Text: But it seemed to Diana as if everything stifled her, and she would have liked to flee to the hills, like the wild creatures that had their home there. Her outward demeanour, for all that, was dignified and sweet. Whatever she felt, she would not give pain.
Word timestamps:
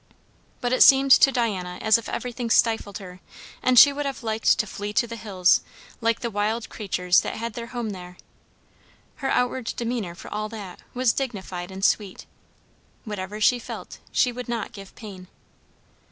But 0.61 0.73
it 0.73 0.81
seemed 0.81 1.11
to 1.11 1.31
Diana 1.31 1.77
as 1.79 1.95
if 1.99 2.09
everything 2.09 2.49
stifled 2.49 2.97
her, 2.97 3.19
and 3.61 3.77
she 3.77 3.93
would 3.93 4.07
have 4.07 4.23
liked 4.23 4.57
to 4.57 4.65
flee 4.65 4.93
to 4.93 5.05
the 5.05 5.15
hills, 5.15 5.61
like 6.01 6.21
the 6.21 6.31
wild 6.31 6.69
creatures 6.69 7.21
that 7.21 7.35
had 7.35 7.53
their 7.53 7.67
home 7.67 7.91
there. 7.91 8.17
Her 9.17 9.29
outward 9.29 9.65
demeanour, 9.77 10.15
for 10.15 10.33
all 10.33 10.49
that, 10.49 10.79
was 10.95 11.13
dignified 11.13 11.69
and 11.69 11.85
sweet. 11.85 12.25
Whatever 13.05 13.39
she 13.39 13.59
felt, 13.59 13.99
she 14.11 14.31
would 14.31 14.49
not 14.49 14.71
give 14.71 14.95
pain. 14.95 15.27